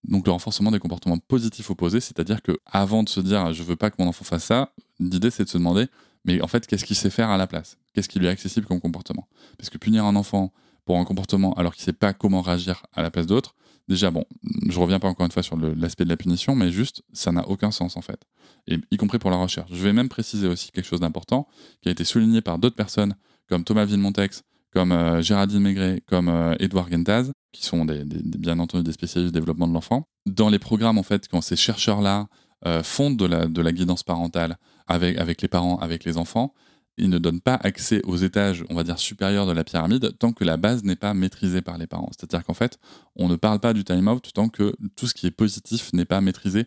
[0.08, 3.76] donc le renforcement des comportements positifs opposés, c'est-à-dire que avant de se dire je veux
[3.76, 5.86] pas que mon enfant fasse ça, l'idée c'est de se demander
[6.24, 7.78] mais en fait qu'est-ce qu'il sait faire à la place?
[7.94, 9.28] Qu'est-ce qui lui est accessible comme comportement?
[9.58, 10.52] Parce que punir un enfant
[10.84, 13.54] pour un comportement alors qu'il ne sait pas comment réagir à la place d'autres,
[13.88, 14.24] déjà, bon,
[14.68, 17.46] je reviens pas encore une fois sur l'aspect de la punition, mais juste, ça n'a
[17.48, 18.20] aucun sens en fait.
[18.66, 19.70] Et y compris pour la recherche.
[19.72, 21.46] Je vais même préciser aussi quelque chose d'important
[21.82, 23.14] qui a été souligné par d'autres personnes
[23.48, 24.42] comme Thomas Villemontex,
[24.72, 29.38] comme euh, Géraldine Maigret, comme euh, Edouard Gentaz, qui sont bien entendu des spécialistes du
[29.38, 30.08] développement de l'enfant.
[30.26, 32.26] Dans les programmes, en fait, quand ces chercheurs-là
[32.66, 36.54] euh, font de la, de la guidance parentale avec, avec les parents, avec les enfants,
[36.96, 40.32] il ne donne pas accès aux étages, on va dire, supérieurs de la pyramide tant
[40.32, 42.10] que la base n'est pas maîtrisée par les parents.
[42.16, 42.78] C'est-à-dire qu'en fait,
[43.16, 46.20] on ne parle pas du time-out tant que tout ce qui est positif n'est pas
[46.20, 46.66] maîtrisé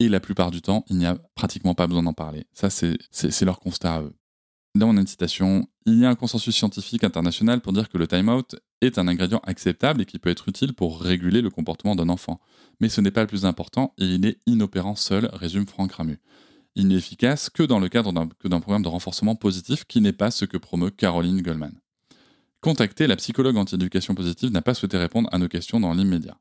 [0.00, 2.46] et la plupart du temps, il n'y a pratiquement pas besoin d'en parler.
[2.52, 4.14] Ça, c'est leur constat à eux.
[4.74, 5.66] Là, on a une citation.
[5.86, 9.40] Il y a un consensus scientifique international pour dire que le time-out est un ingrédient
[9.44, 12.40] acceptable et qui peut être utile pour réguler le comportement d'un enfant.
[12.80, 16.20] Mais ce n'est pas le plus important et il est inopérant seul, résume Franck Ramu
[16.78, 20.30] il n'est efficace que dans le cadre d'un programme de renforcement positif qui n'est pas
[20.30, 21.72] ce que promeut Caroline Goldman.
[22.60, 26.36] Contacter la psychologue anti-éducation positive n'a pas souhaité répondre à nos questions dans l'immédiat.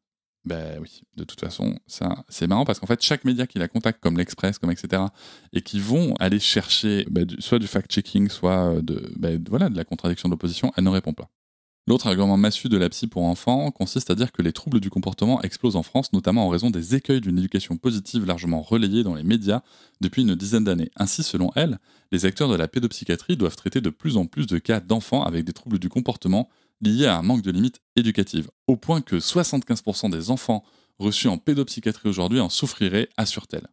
[0.46, 3.68] Ben oui, de toute façon, ça, c'est marrant parce qu'en fait, chaque média qui la
[3.68, 5.04] contacte, comme l'Express, comme etc.,
[5.52, 9.84] et qui vont aller chercher ben, soit du fact-checking, soit de, ben, voilà, de la
[9.84, 11.30] contradiction de l'opposition, elle ne répond pas.
[11.88, 14.90] L'autre argument massu de la psy pour enfants consiste à dire que les troubles du
[14.90, 19.16] comportement explosent en France, notamment en raison des écueils d'une éducation positive largement relayée dans
[19.16, 19.62] les médias
[20.02, 20.92] depuis une dizaine d'années.
[20.98, 21.80] Ainsi, selon elle,
[22.12, 25.46] les acteurs de la pédopsychiatrie doivent traiter de plus en plus de cas d'enfants avec
[25.46, 26.50] des troubles du comportement
[26.82, 30.66] liés à un manque de limites éducatives, au point que 75% des enfants
[31.00, 33.68] reçus en pédopsychiatrie aujourd'hui en souffriraient, assure-t-elle.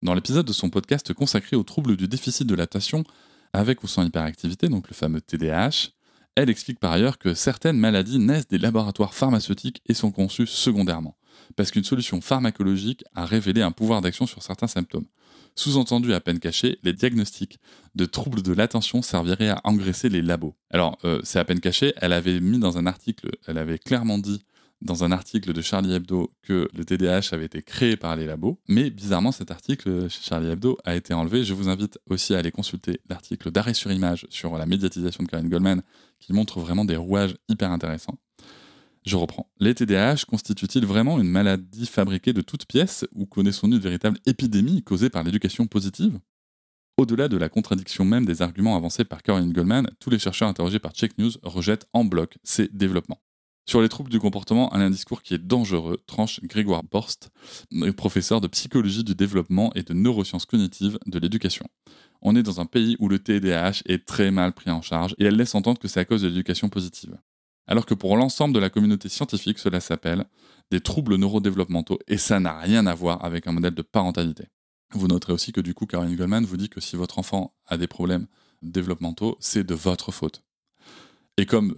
[0.00, 3.04] Dans l'épisode de son podcast consacré aux troubles du déficit de l'attention
[3.52, 5.90] avec ou sans hyperactivité, donc le fameux TDAH,
[6.36, 11.16] elle explique par ailleurs que certaines maladies naissent des laboratoires pharmaceutiques et sont conçues secondairement,
[11.56, 15.06] parce qu'une solution pharmacologique a révélé un pouvoir d'action sur certains symptômes.
[15.54, 17.58] Sous-entendu à peine caché, les diagnostics
[17.94, 20.54] de troubles de l'attention serviraient à engraisser les labos.
[20.70, 24.18] Alors, euh, c'est à peine caché, elle avait mis dans un article, elle avait clairement
[24.18, 24.44] dit
[24.82, 28.60] dans un article de Charlie Hebdo que le TDAH avait été créé par les labos,
[28.68, 31.44] mais bizarrement cet article chez Charlie Hebdo a été enlevé.
[31.44, 35.28] Je vous invite aussi à aller consulter l'article d'arrêt sur image sur la médiatisation de
[35.28, 35.82] Karen Goldman
[36.20, 38.18] qui montre vraiment des rouages hyper intéressants.
[39.04, 39.48] Je reprends.
[39.60, 44.82] Les TDAH constituent-ils vraiment une maladie fabriquée de toutes pièces ou connaissons-nous une véritable épidémie
[44.82, 46.18] causée par l'éducation positive?
[46.96, 50.78] Au-delà de la contradiction même des arguments avancés par Caroline Goldman, tous les chercheurs interrogés
[50.78, 53.20] par Check News rejettent en bloc ces développements.
[53.68, 57.30] Sur les troubles du comportement, un discours qui est dangereux, tranche Grégoire Borst,
[57.96, 61.66] professeur de psychologie du développement et de neurosciences cognitives de l'éducation.
[62.22, 65.24] On est dans un pays où le TDAH est très mal pris en charge et
[65.24, 67.18] elle laisse entendre que c'est à cause de l'éducation positive.
[67.66, 70.26] Alors que pour l'ensemble de la communauté scientifique, cela s'appelle
[70.70, 74.44] des troubles neurodéveloppementaux et ça n'a rien à voir avec un modèle de parentalité.
[74.92, 77.76] Vous noterez aussi que du coup, Caroline Goldman vous dit que si votre enfant a
[77.76, 78.28] des problèmes
[78.62, 80.44] développementaux, c'est de votre faute.
[81.38, 81.74] Et comme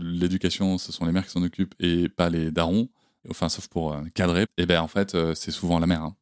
[0.00, 2.88] l'éducation, ce sont les mères qui s'en occupent et pas les darons,
[3.28, 6.02] enfin sauf pour euh, cadrer, et eh ben en fait euh, c'est souvent la mère.
[6.02, 6.16] Hein.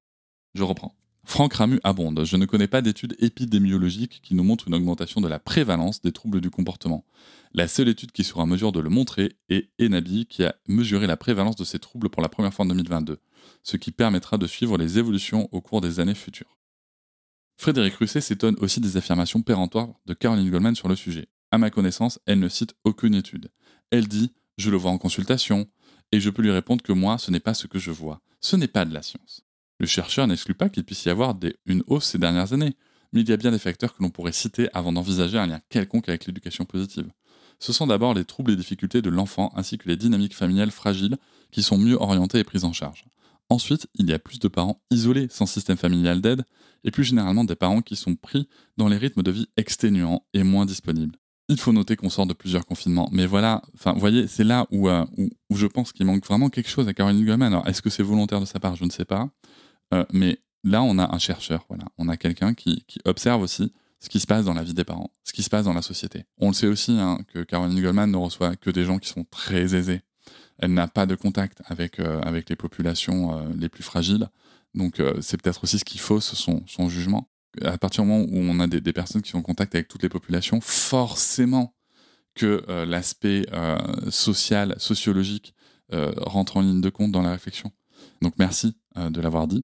[0.55, 0.95] Je reprends.
[1.25, 2.25] Franck Ramu abonde.
[2.25, 6.13] Je ne connais pas d'études épidémiologiques qui nous montrent une augmentation de la prévalence des
[6.13, 7.05] troubles du comportement.
[7.53, 11.07] La seule étude qui sera en mesure de le montrer est Enabi qui a mesuré
[11.07, 13.19] la prévalence de ces troubles pour la première fois en 2022,
[13.63, 16.59] ce qui permettra de suivre les évolutions au cours des années futures.
[17.59, 21.29] Frédéric Russet s'étonne aussi des affirmations péremptoires de Caroline Goldman sur le sujet.
[21.51, 23.51] À ma connaissance, elle ne cite aucune étude.
[23.91, 25.69] Elle dit Je le vois en consultation,
[26.13, 28.21] et je peux lui répondre que moi, ce n'est pas ce que je vois.
[28.41, 29.43] Ce n'est pas de la science.
[29.79, 31.35] Le chercheur n'exclut pas qu'il puisse y avoir
[31.67, 32.77] une hausse ces dernières années,
[33.13, 35.61] mais il y a bien des facteurs que l'on pourrait citer avant d'envisager un lien
[35.69, 37.11] quelconque avec l'éducation positive.
[37.59, 41.19] Ce sont d'abord les troubles et difficultés de l'enfant ainsi que les dynamiques familiales fragiles
[41.51, 43.05] qui sont mieux orientées et prises en charge.
[43.51, 46.45] Ensuite, il y a plus de parents isolés sans système familial d'aide,
[46.85, 50.45] et plus généralement des parents qui sont pris dans les rythmes de vie exténuants et
[50.45, 51.20] moins disponibles.
[51.51, 53.09] Il faut noter qu'on sort de plusieurs confinements.
[53.11, 56.71] Mais voilà, vous voyez, c'est là euh, où, où, je pense qu'il manque vraiment quelque
[56.71, 57.53] chose à Caroline Goldman.
[57.53, 58.77] Alors, est-ce que c'est volontaire de sa part?
[58.77, 59.29] Je ne sais pas.
[59.93, 61.87] Euh, mais là, on a un chercheur, voilà.
[61.99, 65.11] On a quelqu'un qui, observe aussi ce qui se passe dans la vie des parents,
[65.25, 66.25] ce qui se passe dans la société.
[66.39, 69.25] On le sait aussi hein, que Caroline Goldman ne reçoit que des gens qui sont
[69.29, 70.03] très aisés.
[70.59, 74.29] Elle n'a pas de contact avec, euh, avec les populations les plus fragiles.
[74.75, 77.29] Donc, c'est peut-être aussi ce qui fausse son, son jugement
[77.63, 80.03] à partir du moment où on a des, personnes qui sont en contact avec toutes
[80.03, 81.75] les populations, forcément
[82.35, 83.79] que euh, l'aspect euh,
[84.11, 85.55] social, sociologique
[85.93, 87.73] euh, rentre en ligne de compte dans la réflexion.
[88.23, 89.63] Donc merci de l'avoir dit.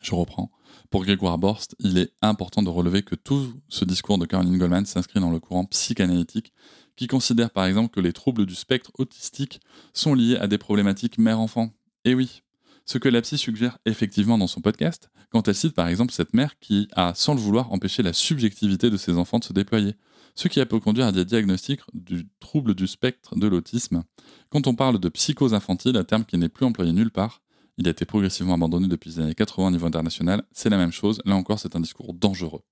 [0.00, 0.50] Je reprends.
[0.90, 4.86] Pour Grégoire Borst, il est important de relever que tout ce discours de Caroline Goldman
[4.86, 6.52] s'inscrit dans le courant psychanalytique
[6.96, 9.60] qui considère par exemple que les troubles du spectre autistique
[9.94, 11.70] sont liés à des problématiques mère-enfant.
[12.04, 12.42] Et oui,
[12.86, 16.34] ce que la psy suggère effectivement dans son podcast, quand elle cite par exemple cette
[16.34, 19.96] mère qui a, sans le vouloir, empêché la subjectivité de ses enfants de se déployer,
[20.36, 24.04] ce qui a pu conduire à des diagnostics du trouble du spectre de l'autisme.
[24.50, 27.42] Quand on parle de psychose infantile, un terme qui n'est plus employé nulle part,
[27.76, 30.92] il a été progressivement abandonné depuis les années 80 au niveau international, c'est la même
[30.92, 32.62] chose, là encore c'est un discours dangereux.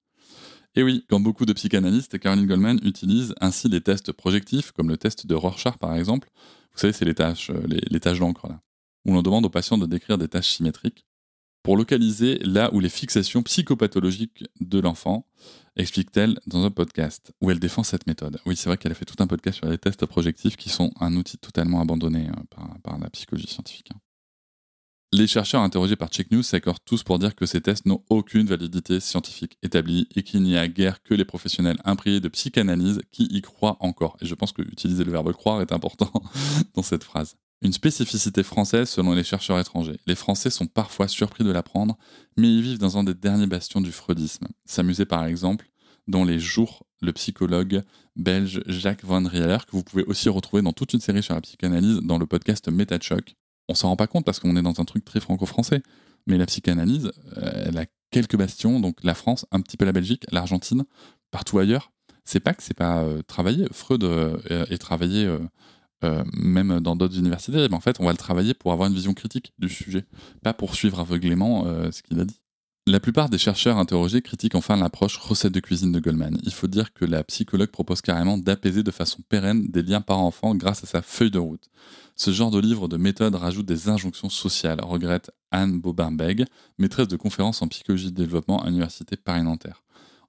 [0.76, 4.96] Et oui, comme beaucoup de psychanalystes, Caroline Goldman utilise ainsi les tests projectifs, comme le
[4.96, 6.30] test de Rorschach par exemple.
[6.72, 8.60] Vous savez, c'est les tâches, euh, les tâches d'encre là
[9.04, 11.06] où l'on demande aux patients de décrire des tâches symétriques
[11.64, 15.26] pour localiser là où les fixations psychopathologiques de l'enfant,
[15.76, 18.38] explique-t-elle dans un podcast où elle défend cette méthode.
[18.44, 20.92] Oui, c'est vrai qu'elle a fait tout un podcast sur les tests projectifs qui sont
[21.00, 23.88] un outil totalement abandonné euh, par, la psychologie scientifique.
[23.94, 23.98] Hein.
[25.12, 28.46] Les chercheurs interrogés par Check News s'accordent tous pour dire que ces tests n'ont aucune
[28.46, 33.24] validité scientifique établie et qu'il n'y a guère que les professionnels imprégnés de psychanalyse qui
[33.30, 34.18] y croient encore.
[34.20, 36.12] Et je pense que utiliser le verbe croire est important
[36.74, 37.36] dans cette phrase.
[37.64, 39.98] Une spécificité française selon les chercheurs étrangers.
[40.06, 41.96] Les Français sont parfois surpris de l'apprendre,
[42.36, 44.46] mais ils vivent dans un des derniers bastions du freudisme.
[44.66, 45.70] S'amuser par exemple
[46.06, 47.82] dans Les Jours, le psychologue
[48.16, 51.40] belge Jacques Van Rieler, que vous pouvez aussi retrouver dans toute une série sur la
[51.40, 52.68] psychanalyse dans le podcast
[53.00, 53.34] Choc.
[53.70, 55.82] On s'en rend pas compte parce qu'on est dans un truc très franco-français,
[56.26, 59.92] mais la psychanalyse, euh, elle a quelques bastions, donc la France, un petit peu la
[59.92, 60.84] Belgique, l'Argentine,
[61.30, 61.92] partout ailleurs,
[62.26, 63.66] c'est pas que c'est pas euh, travaillé.
[63.72, 64.36] Freud euh,
[64.68, 65.26] est travaillé
[66.32, 69.14] même dans d'autres universités, mais en fait, on va le travailler pour avoir une vision
[69.14, 70.04] critique du sujet,
[70.42, 72.40] pas pour suivre aveuglément ce qu'il a dit.
[72.86, 76.38] La plupart des chercheurs interrogés critiquent enfin l'approche recette de cuisine de Goldman.
[76.42, 80.54] Il faut dire que la psychologue propose carrément d'apaiser de façon pérenne des liens parents-enfants
[80.54, 81.70] grâce à sa feuille de route.
[82.14, 86.44] Ce genre de livre de méthode rajoute des injonctions sociales, regrette Anne Bobinbeg,
[86.76, 89.83] maîtresse de conférences en psychologie de développement à l'université Paris-Nanterre.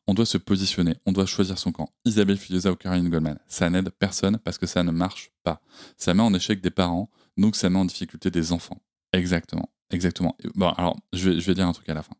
[0.08, 1.90] On doit se positionner, on doit choisir son camp.
[2.06, 3.40] Isabelle Filiosa ou Caroline Goldman.
[3.48, 5.62] Ça n'aide personne parce que ça ne marche pas.
[5.98, 8.82] Ça met en échec des parents, donc ça met en difficulté des enfants.
[9.14, 10.38] Exactement, exactement.
[10.54, 12.14] Bon, alors, je vais, dire un truc à la fin.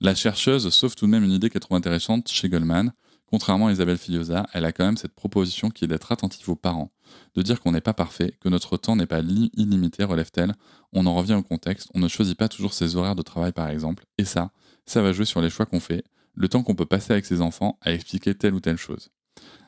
[0.00, 2.92] La chercheuse sauve tout de même une idée qu'elle trouve intéressante chez Goldman.
[3.26, 6.56] Contrairement à Isabelle Filiosa, elle a quand même cette proposition qui est d'être attentif aux
[6.56, 6.90] parents,
[7.36, 10.52] de dire qu'on n'est pas parfait, que notre temps n'est pas illimité, relève-t-elle?
[10.92, 13.68] On en revient au contexte, on ne choisit pas toujours ses horaires de travail par
[13.68, 14.50] exemple, et ça,
[14.84, 16.02] ça va jouer sur les choix qu'on fait,
[16.34, 19.10] le temps qu'on peut passer avec ses enfants à expliquer telle ou telle chose.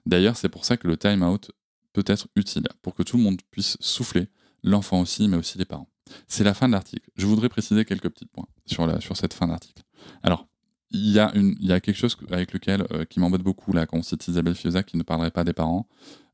[0.07, 1.51] D'ailleurs, c'est pour ça que le time out
[1.93, 4.29] peut être utile, pour que tout le monde puisse souffler,
[4.63, 5.89] l'enfant aussi, mais aussi les parents.
[6.29, 7.09] C'est la fin de l'article.
[7.17, 9.83] Je voudrais préciser quelques petits points sur, cette fin d'article.
[10.23, 10.49] Alors,
[10.91, 13.97] il y, a y a quelque chose avec lequel euh, qui m'embête beaucoup là quand
[13.97, 15.89] on cite Isabelle Fioza qui ne parlerait pas des parents.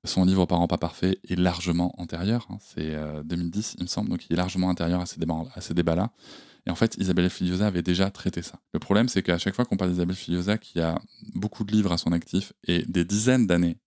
[0.05, 4.09] Son livre Parents pas parfaits est largement antérieur, hein, c'est 2010 euh, il me semble,
[4.09, 6.13] donc il est largement antérieur à ces débats, à ces débats-là.
[6.69, 8.61] Et en fait, Isabelle Filiosa avait déjà traité ça.
[8.75, 11.01] Le problème, c'est qu'à chaque fois qu'on parle d'Isabelle Filiosa, qui a
[11.35, 13.79] beaucoup de livres à son actif et des dizaines d'années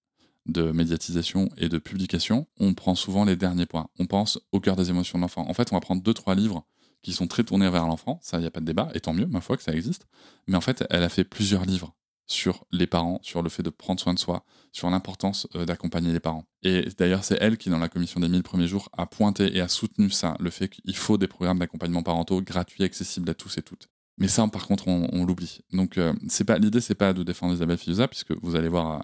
[0.48, 3.88] de médiatisation et de publication, on prend souvent les derniers points.
[4.00, 5.48] On pense au cœur des émotions de l'enfant.
[5.48, 6.66] En fait, on va prendre deux, trois livres
[7.04, 9.14] qui sont très tournés vers l'enfant, ça, il n'y a pas de débat, et tant
[9.14, 10.08] mieux, ma foi, que ça existe.
[10.48, 11.96] Mais en fait, elle a fait plusieurs livres
[12.32, 16.14] sur les parents, sur le fait de prendre soin de soi, sur l'importance euh, d'accompagner
[16.14, 16.46] les parents.
[16.64, 19.62] Et d'ailleurs, c'est elle qui, dans la commission des 1000 premiers jours, a pointé et
[19.62, 23.58] a soutenu ça, le fait qu'il faut des programmes d'accompagnement parentaux gratuits, accessibles à tous
[23.58, 23.90] et toutes.
[24.18, 25.62] Mais ça, par contre, on, l'oublie.
[25.72, 29.02] Donc, euh, c'est pas l'idée, c'est pas de défendre Isabelle Fiusa, puisque vous allez voir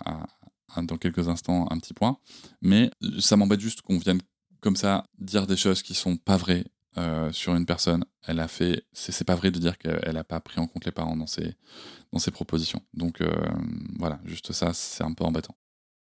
[0.75, 2.17] dans quelques instants un petit point.
[2.61, 4.19] Mais ça m'embête juste qu'on vienne
[4.61, 6.65] comme ça dire des choses qui sont pas vraies
[6.97, 8.05] euh, sur une personne.
[8.25, 8.85] Elle a fait.
[8.93, 11.55] C'est pas vrai de dire qu'elle n'a pas pris en compte les parents dans ses,
[12.11, 12.81] dans ses propositions.
[12.93, 13.31] Donc euh,
[13.97, 15.55] voilà, juste ça, c'est un peu embêtant.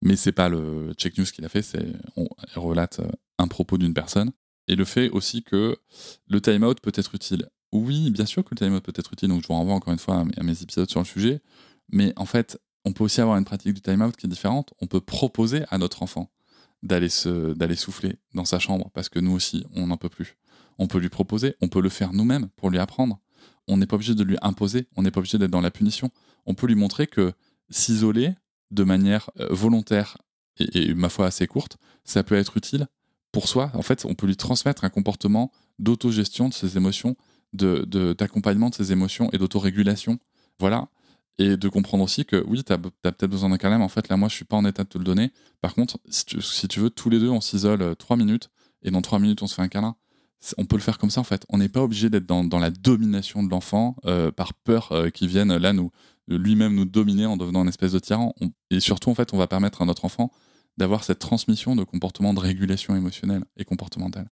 [0.02, 3.78] Mais c'est pas le check news qu'il a fait, c'est on relate euh, un propos
[3.78, 4.32] d'une personne
[4.68, 5.78] et le fait aussi que
[6.28, 7.50] le time-out peut être utile.
[7.72, 10.00] Oui, bien sûr que le time-out peut être utile, donc je vous renvoie encore une
[10.00, 11.42] fois à mes épisodes sur le sujet.
[11.90, 14.74] Mais en fait, on peut aussi avoir une pratique du time-out qui est différente.
[14.82, 16.32] On peut proposer à notre enfant
[16.84, 17.10] d'aller
[17.56, 20.38] d'aller souffler dans sa chambre parce que nous aussi, on n'en peut plus
[20.78, 23.20] on peut lui proposer, on peut le faire nous-mêmes pour lui apprendre.
[23.68, 26.12] On n'est pas obligé de lui imposer, on n'est pas obligé d'être dans la punition.
[26.46, 27.34] On peut lui montrer que
[27.70, 28.34] s'isoler
[28.72, 30.18] de manière euh, volontaire
[30.58, 32.88] et, ma foi assez courte, ça peut être utile
[33.32, 33.72] pour soi.
[33.74, 37.18] En fait, on peut lui transmettre un comportement d'autogestion de ses émotions,
[37.54, 40.18] d'accompagnement de, de ses émotions et d'autorégulation.
[40.60, 40.88] Voilà.
[41.38, 44.08] Et de comprendre aussi que oui, tu as, peut-être besoin d'un câlin, mais en fait,
[44.08, 45.34] là, moi, je suis pas en état de te le donner.
[45.60, 48.50] Par contre, si tu, si tu veux, tous les deux, on s'isole euh, trois minutes
[48.84, 49.98] et dans trois minutes, on se fait un câlin
[50.58, 51.46] on peut le faire comme ça en fait.
[51.50, 55.28] On n'est pas obligé d'être dans, la domination de l'enfant euh, par peur euh, qu'il
[55.28, 55.92] vienne là nous
[56.28, 58.34] lui-même nous dominer en devenant une espèce de tyran.
[58.72, 60.32] et surtout en fait, on va permettre à notre enfant
[60.78, 64.30] d'avoir cette transmission de comportement de régulation émotionnelle et comportementale.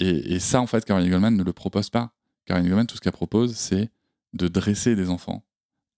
[0.00, 2.12] Et, ça en fait, Caroline Goldman ne le propose pas.
[2.44, 3.90] Caroline Goldman, tout ce qu'elle propose, c'est
[4.32, 5.44] de dresser des enfants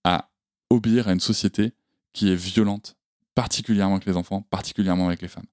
[0.04, 0.30] à
[0.70, 1.74] obéir à une société
[2.14, 2.96] qui est violente,
[3.34, 5.46] particulièrement avec les enfants, particulièrement avec les femmes,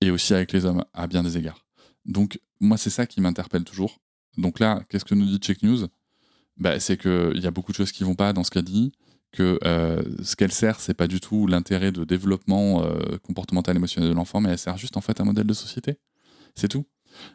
[0.00, 1.66] et aussi avec les hommes à bien des égards.
[2.04, 4.00] Donc, moi, c'est ça qui m'interpelle toujours.
[4.36, 5.86] Donc là, qu'est-ce que nous dit Check News?
[6.56, 8.92] Bah, C'est qu'il y a beaucoup de choses qui vont pas dans ce qu'elle dit,
[9.32, 14.10] que euh, ce qu'elle sert, c'est pas du tout l'intérêt de développement euh, comportemental émotionnel
[14.10, 15.98] de l'enfant, mais elle sert juste en fait un modèle de société.
[16.54, 16.86] C'est tout.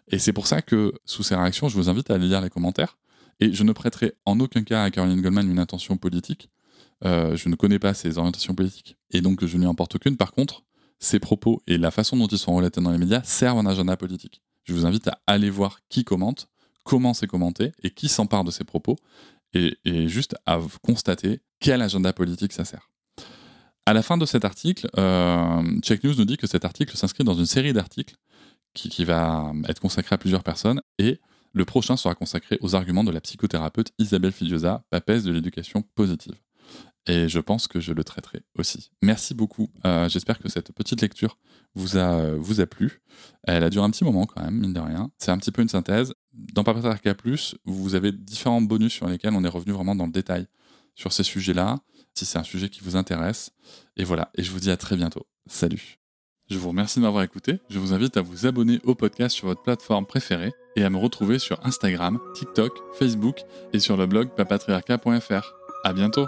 [0.08, 2.49] Et c'est pour ça que, sous ces réactions, je vous invite à aller lire les
[2.49, 2.97] commentaires.
[3.39, 6.49] Et je ne prêterai en aucun cas à Caroline Goldman une intention politique.
[7.04, 8.97] Euh, je ne connais pas ses orientations politiques.
[9.12, 10.15] Et donc, je n'y emporte aucune.
[10.15, 10.63] Par contre,
[10.99, 13.97] ses propos et la façon dont ils sont relatés dans les médias servent un agenda
[13.97, 16.47] politique je vous invite à aller voir qui commente,
[16.84, 18.97] comment c'est commenté et qui s'empare de ces propos,
[19.54, 19.78] et,
[20.10, 22.89] juste à constater quel agenda politique ça sert.
[23.86, 27.23] À la fin de cet article, euh, Check News nous dit que cet article s'inscrit
[27.23, 28.15] dans une série d'articles
[28.73, 31.21] qui, va être consacré à plusieurs personnes, et
[31.54, 36.36] le prochain sera consacré aux arguments de la psychothérapeute Isabelle Filiosa, papesse de l'éducation positive
[37.08, 38.91] et je pense que je le traiterai aussi.
[39.02, 39.70] Merci beaucoup.
[39.86, 41.38] Euh, j'espère que cette petite lecture
[41.76, 43.02] vous a, vous a plu.
[43.44, 45.12] Elle a duré un petit moment quand même, mine de rien.
[45.18, 46.13] C'est un petit peu une synthèse.
[46.34, 50.12] Dans Papatriarca Plus, vous avez différents bonus sur lesquels on est revenu vraiment dans le
[50.12, 50.48] détail
[50.96, 51.80] sur ces sujets-là,
[52.13, 53.52] si c'est un sujet qui vous intéresse.
[53.98, 55.28] Et voilà, et je vous dis à très bientôt.
[55.47, 55.99] Salut.
[56.49, 57.60] Je vous remercie de m'avoir écouté.
[57.70, 60.97] Je vous invite à vous abonner au podcast sur votre plateforme préférée et à me
[60.97, 63.41] retrouver sur Instagram, TikTok, Facebook
[63.74, 65.53] et sur le blog papatriarca.fr.
[65.84, 66.28] À bientôt.